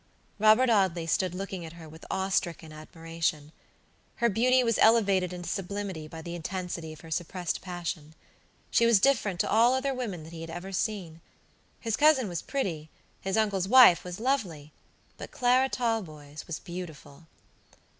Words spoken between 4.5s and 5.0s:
was